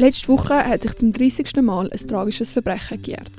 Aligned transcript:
Letzte 0.00 0.28
Woche 0.28 0.54
hat 0.54 0.82
sich 0.82 0.96
zum 0.96 1.12
30. 1.12 1.56
Mal 1.60 1.90
ein 1.92 2.08
tragisches 2.08 2.52
Verbrechen 2.52 3.02
gejährt. 3.02 3.32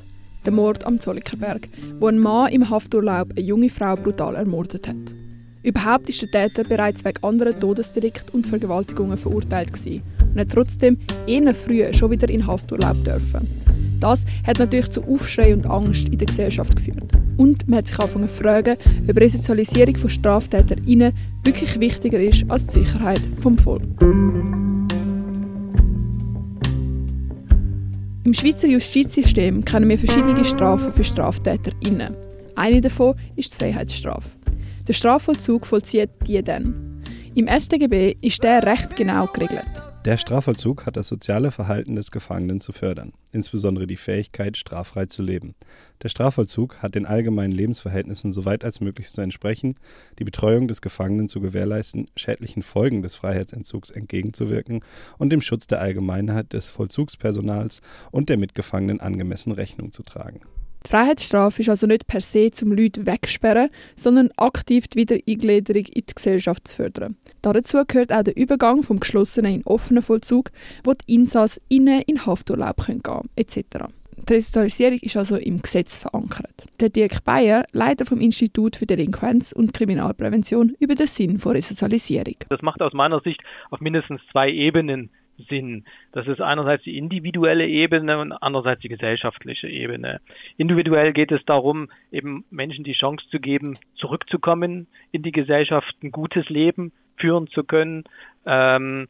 Der 0.46 0.54
Mord 0.54 0.86
am 0.86 1.00
Zollikerberg, 1.00 1.68
wo 2.00 2.06
ein 2.06 2.20
Mann 2.20 2.52
im 2.52 2.70
Hafturlaub 2.70 3.32
eine 3.32 3.42
junge 3.42 3.72
Frau 3.72 3.96
brutal 3.96 4.36
ermordet 4.36 4.88
hat. 4.88 4.96
Überhaupt 5.64 6.08
ist 6.08 6.22
der 6.22 6.30
Täter 6.30 6.64
bereits 6.64 7.04
wegen 7.04 7.24
anderer 7.24 7.60
Todesdelikte 7.60 8.32
und 8.34 8.46
Vergewaltigungen 8.46 9.18
verurteilt 9.18 9.74
gewesen 9.74 10.04
und 10.22 10.40
hat 10.40 10.50
trotzdem 10.50 11.00
eher 11.26 11.52
früh 11.56 11.92
schon 11.96 12.12
wieder 12.12 12.30
in 12.30 12.46
Hafturlaub 12.46 13.04
dürfen. 13.06 13.50
Das 14.00 14.24
hat 14.46 14.60
natürlich 14.60 14.92
zu 14.92 15.04
Aufschrei 15.06 15.56
und 15.56 15.66
Angst 15.66 16.10
in 16.10 16.20
der 16.20 16.28
Gesellschaft 16.28 16.76
geführt. 16.76 17.12
Und 17.38 17.68
man 17.68 17.80
hat 17.80 17.88
sich 17.88 17.98
angefangen 17.98 18.30
zu 18.30 18.36
fragen, 18.36 18.78
ob 19.10 19.18
Resozialisierung 19.18 19.98
von 19.98 20.12
StraftäterInnen 20.12 21.14
wirklich 21.44 21.80
wichtiger 21.80 22.20
ist 22.20 22.46
als 22.50 22.68
die 22.68 22.82
Sicherheit 22.82 23.22
vom 23.42 23.58
Volk. 23.58 23.82
Im 28.32 28.36
Schweizer 28.36 28.70
Justizsystem 28.70 29.66
kennen 29.66 29.90
wir 29.90 30.00
verschiedene 30.00 30.46
Strafen 30.46 30.94
für 30.94 31.04
StraftäterInnen. 31.04 32.16
Eine 32.56 32.80
davon 32.80 33.14
ist 33.36 33.54
die 33.54 33.58
Freiheitsstrafe. 33.58 34.30
Der 34.88 34.94
Strafvollzug 34.94 35.66
vollzieht 35.66 36.12
die 36.26 36.42
dann. 36.42 37.04
Im 37.36 37.50
StGB 37.50 38.16
ist 38.22 38.42
der 38.42 38.64
recht 38.64 38.96
genau 38.96 39.28
geregelt. 39.28 39.91
Der 40.04 40.18
Strafvollzug 40.18 40.88
hat 40.88 40.98
das 40.98 41.08
soziale 41.08 41.52
Verhalten 41.52 41.96
des 41.96 42.10
Gefangenen 42.10 42.60
zu 42.60 42.72
fördern, 42.72 43.14
insbesondere 43.32 43.86
die 43.86 43.98
Fähigkeit, 43.98 44.58
straffrei 44.58 45.06
zu 45.06 45.22
leben. 45.22 45.54
Der 46.02 46.10
Strafvollzug 46.10 46.82
hat 46.82 46.96
den 46.96 47.06
allgemeinen 47.06 47.52
Lebensverhältnissen 47.52 48.32
so 48.32 48.44
weit 48.44 48.64
als 48.64 48.82
möglich 48.82 49.12
zu 49.12 49.22
entsprechen, 49.22 49.76
die 50.18 50.24
Betreuung 50.24 50.68
des 50.68 50.82
Gefangenen 50.82 51.30
zu 51.30 51.40
gewährleisten, 51.40 52.08
schädlichen 52.16 52.64
Folgen 52.64 53.04
des 53.04 53.14
Freiheitsentzugs 53.14 53.92
entgegenzuwirken 53.92 54.84
und 55.20 55.30
dem 55.30 55.42
Schutz 55.42 55.68
der 55.68 55.82
Allgemeinheit 55.82 56.52
des 56.54 56.68
Vollzugspersonals 56.68 57.84
und 58.10 58.30
der 58.30 58.38
Mitgefangenen 58.38 59.02
angemessen 59.02 59.52
Rechnung 59.52 59.92
zu 59.92 60.02
tragen. 60.02 60.42
Die 60.86 60.90
Freiheitsstrafe 60.90 61.62
ist 61.62 61.70
also 61.70 61.88
nicht 61.88 62.08
per 62.08 62.22
se 62.22 62.52
zum 62.52 62.72
Leute 62.72 63.06
wegsperren, 63.06 63.70
sondern 63.96 64.30
aktiv 64.38 64.88
die 64.88 65.00
Wiedereingliederung 65.00 65.86
in 65.86 66.04
die 66.08 66.14
Gesellschaft 66.14 66.68
zu 66.68 66.76
fördern. 66.76 67.18
Dazu 67.42 67.84
gehört 67.88 68.12
auch 68.12 68.24
der 68.24 68.38
Übergang 68.38 68.84
vom 68.84 69.00
geschlossenen 69.00 69.56
in 69.56 69.66
offenen 69.66 70.04
Vollzug, 70.04 70.52
wo 70.84 70.94
die 70.94 71.16
Insassen 71.16 71.64
innen 71.70 72.02
in 72.02 72.26
Hafturlaub 72.26 72.86
gehen 72.86 73.04
können, 73.04 73.30
etc. 73.36 73.86
Die 74.30 74.34
Resozialisierung 74.34 75.00
ist 75.00 75.18
also 75.18 75.38
im 75.38 75.62
Gesetz 75.62 75.98
verankert. 75.98 76.66
Der 76.80 76.90
Dirk 76.90 77.24
Bayer, 77.24 77.66
Leiter 77.72 78.06
vom 78.06 78.20
Institut 78.20 78.76
für 78.76 78.86
Delinquenz 78.86 79.52
und 79.52 79.74
Kriminalprävention, 79.74 80.76
über 80.80 80.96
den 80.96 81.08
Sinn 81.08 81.40
von 81.40 81.54
Resozialisierung. 81.54 82.36
Das 82.50 82.62
macht 82.62 82.82
aus 82.82 82.94
meiner 82.94 83.20
Sicht 83.22 83.42
auf 83.72 83.82
mindestens 83.82 84.22
zwei 84.32 84.50
Ebenen 84.50 85.10
Sinn. 85.50 85.86
Das 86.12 86.28
ist 86.28 86.42
einerseits 86.42 86.84
die 86.84 86.98
individuelle 86.98 87.68
Ebene 87.68 88.20
und 88.20 88.32
andererseits 88.32 88.82
die 88.82 88.90
gesellschaftliche 88.90 89.68
Ebene. 89.68 90.22
Individuell 90.58 91.14
geht 91.14 91.32
es 91.32 91.44
darum, 91.46 91.90
eben 92.12 92.46
Menschen 92.50 92.84
die 92.84 92.94
Chance 92.94 93.26
zu 93.30 93.40
geben, 93.40 93.78
zurückzukommen 93.96 94.88
in 95.12 95.24
die 95.24 95.32
Gesellschaft, 95.32 95.96
ein 96.04 96.12
gutes 96.12 96.50
Leben 96.50 96.92
führen 97.18 97.48
zu 97.48 97.64
können, 97.64 98.04
ähm, 98.46 99.08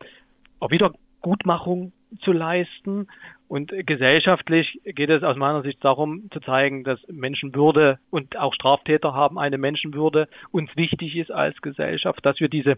auch 0.59 0.71
wieder 0.71 0.93
Gutmachung 1.21 1.93
zu 2.23 2.31
leisten. 2.31 3.07
Und 3.47 3.73
gesellschaftlich 3.85 4.79
geht 4.85 5.09
es 5.09 5.23
aus 5.23 5.35
meiner 5.35 5.61
Sicht 5.61 5.83
darum 5.83 6.29
zu 6.31 6.39
zeigen, 6.39 6.83
dass 6.83 6.99
Menschenwürde 7.09 7.99
und 8.09 8.37
auch 8.37 8.53
Straftäter 8.53 9.13
haben 9.13 9.37
eine 9.37 9.57
Menschenwürde 9.57 10.29
uns 10.51 10.69
wichtig 10.77 11.17
ist 11.17 11.31
als 11.31 11.61
Gesellschaft, 11.61 12.25
dass 12.25 12.39
wir 12.39 12.47
diese 12.47 12.77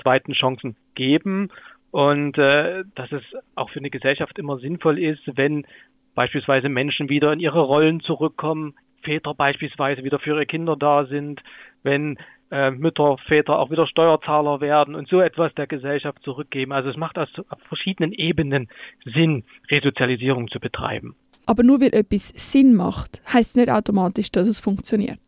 zweiten 0.00 0.32
Chancen 0.32 0.76
geben 0.94 1.50
und 1.92 2.38
äh, 2.38 2.84
dass 2.94 3.12
es 3.12 3.22
auch 3.54 3.70
für 3.70 3.78
eine 3.78 3.90
Gesellschaft 3.90 4.38
immer 4.38 4.58
sinnvoll 4.58 4.98
ist, 4.98 5.22
wenn 5.36 5.64
beispielsweise 6.14 6.68
Menschen 6.68 7.08
wieder 7.08 7.32
in 7.32 7.38
ihre 7.38 7.60
Rollen 7.60 8.00
zurückkommen, 8.00 8.74
Väter 9.02 9.34
beispielsweise 9.34 10.02
wieder 10.02 10.18
für 10.18 10.30
ihre 10.30 10.46
Kinder 10.46 10.74
da 10.76 11.04
sind, 11.04 11.40
wenn 11.82 12.16
äh, 12.50 12.70
Mütter, 12.70 13.18
Väter 13.26 13.58
auch 13.58 13.70
wieder 13.70 13.86
Steuerzahler 13.86 14.60
werden 14.60 14.94
und 14.94 15.08
so 15.08 15.20
etwas 15.20 15.54
der 15.54 15.66
Gesellschaft 15.66 16.22
zurückgeben. 16.22 16.72
Also 16.72 16.88
es 16.88 16.96
macht 16.96 17.18
aus 17.18 17.28
verschiedenen 17.68 18.12
Ebenen 18.12 18.68
Sinn, 19.04 19.44
Resozialisierung 19.70 20.48
zu 20.48 20.60
betreiben. 20.60 21.14
Aber 21.44 21.62
nur 21.62 21.80
weil 21.80 21.92
etwas 21.92 22.28
Sinn 22.28 22.74
macht, 22.74 23.20
heißt 23.30 23.56
nicht 23.56 23.68
automatisch, 23.68 24.30
dass 24.30 24.46
es 24.46 24.60
funktioniert. 24.60 25.18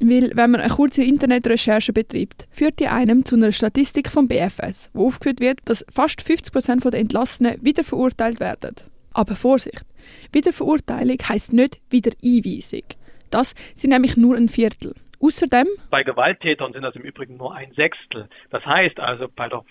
Weil, 0.00 0.30
wenn 0.34 0.50
man 0.50 0.62
eine 0.62 0.72
kurze 0.72 1.04
Internetrecherche 1.04 1.92
betreibt, 1.92 2.48
führt 2.50 2.80
die 2.80 2.88
einem 2.88 3.24
zu 3.24 3.36
einer 3.36 3.52
Statistik 3.52 4.08
vom 4.08 4.28
BFS, 4.28 4.90
wo 4.94 5.08
aufgeführt 5.08 5.40
wird, 5.40 5.60
dass 5.66 5.84
fast 5.92 6.20
50% 6.22 6.90
der 6.90 7.00
Entlassenen 7.00 7.62
wieder 7.62 7.84
verurteilt 7.84 8.40
werden. 8.40 8.76
Aber 9.12 9.34
Vorsicht! 9.34 9.84
Wiederverurteilung 10.32 11.18
heisst 11.28 11.52
nicht 11.52 11.80
Wiedereinweisung. 11.90 12.84
Das 13.30 13.54
sind 13.74 13.90
nämlich 13.90 14.16
nur 14.16 14.36
ein 14.36 14.48
Viertel. 14.48 14.94
Außerdem. 15.20 15.66
Bei 15.90 16.02
Gewalttätern 16.02 16.72
sind 16.72 16.82
das 16.82 16.96
im 16.96 17.02
Übrigen 17.02 17.36
nur 17.36 17.54
ein 17.54 17.72
Sechstel. 17.72 18.28
Das 18.50 18.64
heißt 18.64 18.98
also, 18.98 19.26
bei 19.28 19.48
der 19.48 19.62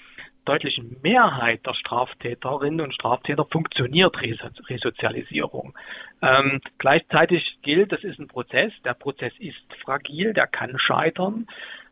deutlichen 0.50 0.98
Mehrheit 1.04 1.66
der 1.66 1.76
Straftäterinnen 1.76 2.82
und 2.82 2.94
Straftäter 2.94 3.46
funktioniert 3.46 4.16
Resozialisierung. 4.20 5.78
Ähm, 6.22 6.60
gleichzeitig 6.80 7.60
gilt, 7.62 7.92
das 7.92 8.04
ist 8.04 8.20
ein 8.20 8.28
Prozess. 8.28 8.74
Der 8.84 8.96
Prozess 8.96 9.34
ist 9.38 9.58
fragil, 9.84 10.34
der 10.34 10.48
kann 10.48 10.80
scheitern. 10.80 11.46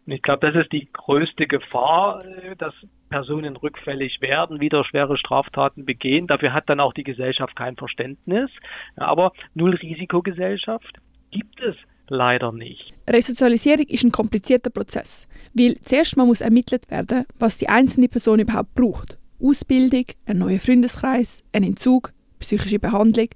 Und 0.06 0.14
ich 0.14 0.24
glaube, 0.24 0.52
das 0.52 0.64
ist 0.64 0.72
die 0.72 0.88
größte 0.92 1.46
Gefahr, 1.46 2.26
äh, 2.26 2.56
dass 2.56 2.74
Personen 3.10 3.56
rückfällig 3.58 4.22
werden, 4.22 4.60
wieder 4.60 4.84
schwere 4.86 5.18
Straftaten 5.18 5.86
begehen. 5.86 6.26
Dafür 6.26 6.52
hat 6.52 6.68
dann 6.68 6.80
auch 6.80 6.94
die 6.94 7.04
Gesellschaft 7.04 7.56
kein 7.56 7.76
Verständnis. 7.76 8.50
Aber 8.96 9.34
Null-Risikogesellschaft 9.54 10.98
gibt 11.30 11.62
es 11.62 11.76
leider 12.10 12.52
nicht. 12.52 12.94
Resozialisierung 13.08 13.86
ist 13.88 14.04
ein 14.04 14.12
komplizierter 14.12 14.70
Prozess, 14.70 15.28
weil 15.58 15.78
zuerst 15.84 16.18
mal 16.18 16.26
muss 16.26 16.42
ermittelt 16.42 16.90
werden, 16.90 17.26
was 17.40 17.58
die 17.58 17.70
einzelne 17.70 18.08
Person 18.08 18.40
überhaupt 18.40 18.74
braucht. 18.76 19.18
Ausbildung, 19.42 20.06
ein 20.26 20.40
neuer 20.40 20.60
Freundeskreis, 20.60 21.44
ein 21.52 21.64
Entzug, 21.64 22.12
psychische 22.40 22.80
Behandlung. 22.80 23.30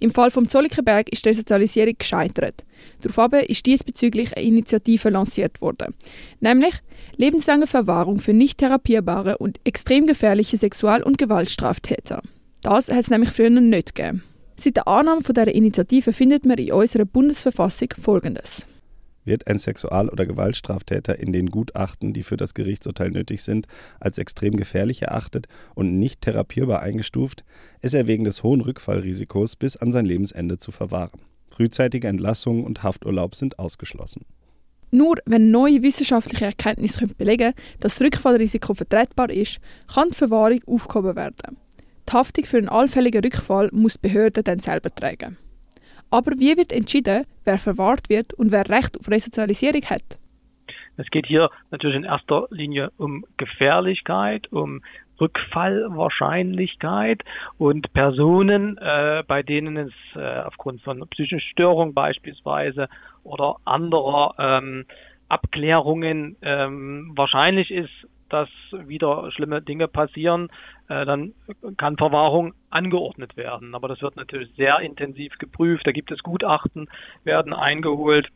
Im 0.00 0.10
Fall 0.10 0.30
vom 0.30 0.48
Zollikenberg 0.48 1.10
ist 1.10 1.24
die 1.24 1.30
Resozialisierung 1.30 1.94
gescheitert. 1.98 2.64
Daraufhin 3.00 3.46
ist 3.46 3.64
diesbezüglich 3.64 4.36
eine 4.36 4.46
Initiative 4.46 5.08
lanciert 5.08 5.60
worden, 5.60 5.94
nämlich 6.40 6.74
lebenslange 7.16 7.66
Verwahrung 7.66 8.20
für 8.20 8.34
nicht 8.34 8.58
therapierbare 8.58 9.38
und 9.38 9.60
extrem 9.64 10.06
gefährliche 10.06 10.56
Sexual- 10.56 11.02
und 11.02 11.18
Gewaltstraftäter. 11.18 12.22
Das 12.62 12.88
hat 12.88 12.98
es 12.98 13.10
nämlich 13.10 13.30
früher 13.30 13.50
nicht 13.50 13.94
gegeben. 13.94 14.22
Seit 14.56 14.76
der 14.76 14.86
Annahme 14.86 15.22
dieser 15.22 15.48
Initiative 15.48 16.12
findet 16.12 16.46
man 16.46 16.58
in 16.58 16.72
unserer 16.72 17.04
Bundesverfassung 17.04 17.88
Folgendes. 18.00 18.66
Wird 19.24 19.46
ein 19.46 19.58
Sexual- 19.58 20.08
oder 20.08 20.26
Gewaltstraftäter 20.26 21.18
in 21.18 21.32
den 21.32 21.50
Gutachten, 21.50 22.12
die 22.12 22.22
für 22.22 22.36
das 22.36 22.54
Gerichtsurteil 22.54 23.10
nötig 23.10 23.42
sind, 23.42 23.66
als 24.00 24.18
extrem 24.18 24.56
gefährlich 24.56 25.02
erachtet 25.02 25.46
und 25.74 25.98
nicht 25.98 26.22
therapierbar 26.22 26.80
eingestuft, 26.80 27.44
ist 27.80 27.94
er 27.94 28.06
wegen 28.06 28.24
des 28.24 28.42
hohen 28.42 28.60
Rückfallrisikos 28.60 29.56
bis 29.56 29.76
an 29.76 29.92
sein 29.92 30.06
Lebensende 30.06 30.58
zu 30.58 30.72
verwahren. 30.72 31.20
Frühzeitige 31.50 32.08
Entlassungen 32.08 32.64
und 32.64 32.82
Hafturlaub 32.82 33.34
sind 33.34 33.58
ausgeschlossen. 33.58 34.24
Nur 34.90 35.16
wenn 35.24 35.50
neue 35.50 35.82
wissenschaftliche 35.82 36.44
Erkenntnisse 36.44 37.06
belegen 37.06 37.54
können, 37.54 37.66
dass 37.80 37.94
das 37.94 38.06
Rückfallrisiko 38.06 38.74
vertretbar 38.74 39.30
ist, 39.30 39.58
kann 39.92 40.10
die 40.10 40.18
Verwahrung 40.18 40.60
aufgehoben 40.66 41.16
werden. 41.16 41.56
Die 42.08 42.12
Haftung 42.12 42.44
für 42.44 42.58
einen 42.58 42.68
allfälligen 42.68 43.24
Rückfall 43.24 43.70
muss 43.72 43.94
die 43.94 44.08
Behörde 44.08 44.42
dann 44.42 44.58
selber 44.58 44.94
tragen. 44.94 45.38
Aber 46.12 46.38
wie 46.38 46.56
wird 46.58 46.72
entschieden, 46.72 47.24
wer 47.44 47.58
verwahrt 47.58 48.10
wird 48.10 48.34
und 48.34 48.52
wer 48.52 48.68
Recht 48.68 49.00
auf 49.00 49.08
Resozialisierung 49.08 49.82
hat? 49.86 50.02
Es 50.98 51.08
geht 51.10 51.26
hier 51.26 51.48
natürlich 51.70 51.96
in 51.96 52.04
erster 52.04 52.48
Linie 52.50 52.92
um 52.98 53.24
Gefährlichkeit, 53.38 54.52
um 54.52 54.82
Rückfallwahrscheinlichkeit 55.18 57.22
und 57.56 57.90
Personen, 57.94 58.76
äh, 58.76 59.24
bei 59.26 59.42
denen 59.42 59.78
es 59.78 59.92
äh, 60.14 60.40
aufgrund 60.40 60.82
von 60.82 61.02
psychischen 61.08 61.40
Störungen 61.40 61.94
beispielsweise 61.94 62.90
oder 63.24 63.56
anderer 63.64 64.34
ähm, 64.38 64.84
Abklärungen 65.30 66.36
ähm, 66.42 67.12
wahrscheinlich 67.16 67.70
ist, 67.70 68.06
dass 68.32 68.48
wieder 68.72 69.30
schlimme 69.32 69.62
Dinge 69.62 69.88
passieren, 69.88 70.48
äh, 70.88 71.04
dann 71.04 71.34
kann 71.76 71.96
Verwahrung 71.96 72.54
angeordnet 72.70 73.36
werden. 73.36 73.74
Aber 73.74 73.88
das 73.88 74.00
wird 74.02 74.16
natürlich 74.16 74.50
sehr 74.56 74.78
intensiv 74.80 75.36
geprüft. 75.38 75.86
Da 75.86 75.92
gibt 75.92 76.10
es 76.10 76.22
Gutachten, 76.22 76.88
werden 77.24 77.52
eingeholt. 77.52 78.28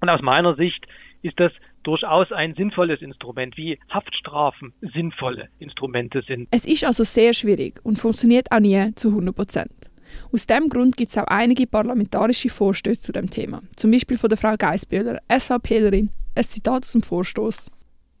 Und 0.00 0.08
aus 0.08 0.22
meiner 0.22 0.54
Sicht 0.54 0.86
ist 1.22 1.40
das 1.40 1.52
durchaus 1.82 2.30
ein 2.32 2.54
sinnvolles 2.54 3.00
Instrument, 3.00 3.56
wie 3.56 3.78
Haftstrafen 3.90 4.72
sinnvolle 4.80 5.48
Instrumente 5.58 6.22
sind. 6.22 6.48
Es 6.50 6.66
ist 6.66 6.84
also 6.84 7.04
sehr 7.04 7.32
schwierig 7.32 7.80
und 7.84 7.98
funktioniert 7.98 8.50
auch 8.50 8.60
nie 8.60 8.92
zu 8.94 9.08
100 9.08 9.34
Prozent. 9.34 9.72
Aus 10.32 10.46
diesem 10.46 10.68
Grund 10.68 10.96
gibt 10.96 11.10
es 11.10 11.18
auch 11.18 11.26
einige 11.26 11.66
parlamentarische 11.66 12.50
Vorstöße 12.50 13.02
zu 13.02 13.12
dem 13.12 13.30
Thema. 13.30 13.62
Zum 13.76 13.90
Beispiel 13.90 14.18
von 14.18 14.28
der 14.28 14.38
Frau 14.38 14.54
Geisbühler, 14.56 15.20
SVPlerin, 15.28 16.10
ein 16.34 16.44
Zitat 16.44 16.92
dem 16.92 17.02
Vorstoß. 17.02 17.70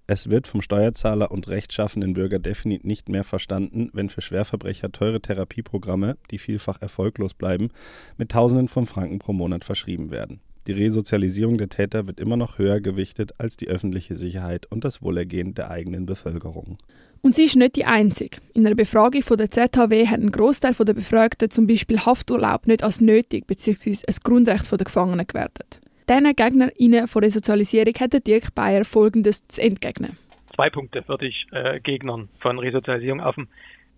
Es 0.08 0.30
wird 0.30 0.46
vom 0.46 0.62
Steuerzahler 0.62 1.32
und 1.32 1.48
rechtschaffenden 1.48 2.14
Bürger 2.14 2.38
definitiv 2.38 2.84
nicht 2.84 3.08
mehr 3.08 3.24
verstanden, 3.24 3.90
wenn 3.92 4.08
für 4.08 4.20
Schwerverbrecher 4.20 4.92
teure 4.92 5.20
Therapieprogramme, 5.20 6.16
die 6.30 6.38
vielfach 6.38 6.80
erfolglos 6.80 7.34
bleiben, 7.34 7.70
mit 8.16 8.30
Tausenden 8.30 8.68
von 8.68 8.86
Franken 8.86 9.18
pro 9.18 9.32
Monat 9.32 9.64
verschrieben 9.64 10.10
werden. 10.10 10.40
Die 10.68 10.72
Resozialisierung 10.72 11.58
der 11.58 11.68
Täter 11.68 12.06
wird 12.06 12.20
immer 12.20 12.36
noch 12.36 12.58
höher 12.58 12.80
gewichtet 12.80 13.34
als 13.38 13.56
die 13.56 13.68
öffentliche 13.68 14.16
Sicherheit 14.16 14.66
und 14.66 14.84
das 14.84 15.00
Wohlergehen 15.02 15.54
der 15.54 15.70
eigenen 15.70 16.06
Bevölkerung. 16.06 16.78
Und 17.22 17.34
sie 17.34 17.44
ist 17.44 17.56
nicht 17.56 17.76
die 17.76 17.84
Einzige. 17.84 18.38
In 18.52 18.66
einer 18.66 18.74
Befragung 18.74 19.22
von 19.22 19.38
der 19.38 19.50
ZHW 19.50 20.06
hat 20.06 20.20
ein 20.20 20.30
Großteil 20.30 20.74
der 20.74 20.94
Befragten 20.94 21.50
zum 21.50 21.66
Beispiel 21.66 22.00
Hafturlaub 22.00 22.66
nicht 22.66 22.82
als 22.82 23.00
nötig 23.00 23.46
bzw. 23.46 23.96
ein 24.06 24.16
Grundrecht 24.22 24.70
der 24.70 24.78
Gefangenen 24.78 25.26
gewertet. 25.26 25.80
Diesen 26.08 26.36
GegnerInnen 26.36 27.08
von 27.08 27.24
Resozialisierung 27.24 27.94
hätte 27.98 28.20
Dirk 28.20 28.54
Bayer 28.54 28.84
Folgendes 28.84 29.46
zu 29.48 29.60
entgegnen. 29.60 30.16
Zwei 30.54 30.70
Punkte 30.70 31.02
würde 31.08 31.26
ich 31.26 31.46
äh, 31.50 31.80
Gegnern 31.80 32.28
von 32.38 32.60
Resozialisierung 32.60 33.20
auf 33.20 33.34
den 33.34 33.48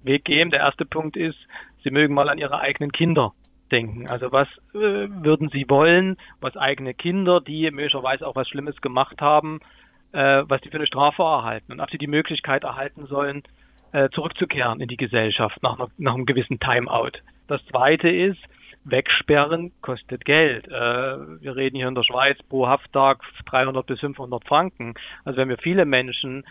Weg 0.04 0.24
geben. 0.24 0.50
Der 0.50 0.60
erste 0.60 0.86
Punkt 0.86 1.18
ist, 1.18 1.36
sie 1.84 1.90
mögen 1.90 2.14
mal 2.14 2.30
an 2.30 2.38
ihre 2.38 2.60
eigenen 2.60 2.92
Kinder 2.92 3.34
denken. 3.70 4.08
Also 4.08 4.32
was 4.32 4.48
äh, 4.72 4.78
würden 4.78 5.50
sie 5.50 5.68
wollen, 5.68 6.16
was 6.40 6.56
eigene 6.56 6.94
Kinder, 6.94 7.42
die 7.42 7.70
möglicherweise 7.70 8.26
auch 8.26 8.36
was 8.36 8.48
Schlimmes 8.48 8.80
gemacht 8.80 9.20
haben, 9.20 9.60
äh, 10.12 10.44
was 10.46 10.62
die 10.62 10.70
für 10.70 10.78
eine 10.78 10.86
Strafe 10.86 11.22
erhalten 11.22 11.72
und 11.72 11.80
ob 11.80 11.90
sie 11.90 11.98
die 11.98 12.06
Möglichkeit 12.06 12.64
erhalten 12.64 13.06
sollen, 13.06 13.42
äh, 13.92 14.08
zurückzukehren 14.10 14.80
in 14.80 14.88
die 14.88 14.96
Gesellschaft 14.96 15.62
nach, 15.62 15.76
nach 15.98 16.14
einem 16.14 16.24
gewissen 16.24 16.58
Timeout. 16.58 17.18
Das 17.48 17.60
zweite 17.66 18.08
ist, 18.08 18.40
Wegsperren 18.90 19.72
kostet 19.82 20.24
Geld. 20.24 20.66
Äh, 20.68 20.70
wir 20.70 21.56
reden 21.56 21.76
hier 21.76 21.88
in 21.88 21.94
der 21.94 22.04
Schweiz 22.04 22.38
pro 22.48 22.66
Hafttag 22.66 23.20
300 23.46 23.86
bis 23.86 24.00
500 24.00 24.44
Franken. 24.46 24.94
Also 25.24 25.38
wenn 25.38 25.48
wir 25.48 25.58
viele 25.58 25.84
Menschen 25.84 26.44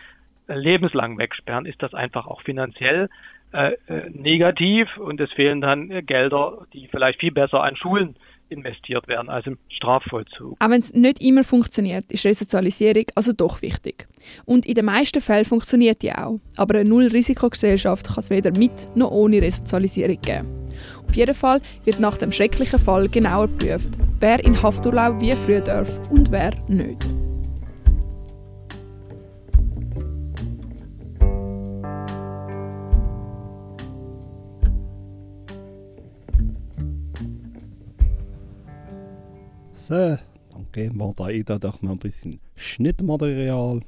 äh, 0.46 0.54
lebenslang 0.54 1.18
wegsperren, 1.18 1.66
ist 1.66 1.82
das 1.82 1.94
einfach 1.94 2.26
auch 2.26 2.42
finanziell 2.42 3.08
äh, 3.52 3.72
äh 3.88 4.10
negativ 4.10 4.96
und 4.98 5.20
es 5.20 5.32
fehlen 5.32 5.60
dann 5.60 6.06
Gelder, 6.06 6.66
die 6.72 6.88
vielleicht 6.88 7.20
viel 7.20 7.32
besser 7.32 7.62
an 7.62 7.76
Schulen 7.76 8.16
investiert 8.50 9.08
werden 9.08 9.28
als 9.28 9.46
im 9.46 9.58
Strafvollzug. 9.68 10.56
Auch 10.58 10.70
wenn 10.70 10.80
es 10.80 10.94
nicht 10.94 11.20
immer 11.20 11.44
funktioniert, 11.44 12.10
ist 12.10 12.24
Resozialisierung 12.24 13.04
also 13.14 13.32
doch 13.32 13.62
wichtig. 13.62 14.06
Und 14.44 14.66
in 14.66 14.74
den 14.74 14.86
meisten 14.86 15.20
Fällen 15.20 15.44
funktioniert 15.44 16.02
die 16.02 16.12
auch. 16.12 16.40
Aber 16.56 16.78
eine 16.78 16.88
Null-Risikogesellschaft 16.88 18.06
kann 18.06 18.20
es 18.20 18.30
weder 18.30 18.50
mit 18.56 18.72
noch 18.96 19.10
ohne 19.10 19.42
Resozialisierung 19.42 20.20
geben. 20.20 20.67
Auf 21.08 21.16
jeden 21.16 21.34
Fall 21.34 21.60
wird 21.84 22.00
nach 22.00 22.18
dem 22.18 22.32
schrecklichen 22.32 22.78
Fall 22.78 23.08
genauer 23.08 23.48
geprüft, 23.48 23.88
wer 24.20 24.44
in 24.44 24.62
Hafturlaub 24.62 25.20
wie 25.20 25.32
früher 25.32 25.60
darf 25.60 25.88
und 26.10 26.30
wer 26.30 26.52
nicht. 26.68 27.02
So, 39.72 39.94
dann 39.94 40.66
geben 40.72 40.98
wir 40.98 41.44
da 41.44 41.58
doch 41.58 41.80
mal 41.80 41.92
ein 41.92 41.98
bisschen 41.98 42.38
Schnittmaterial. 42.56 43.80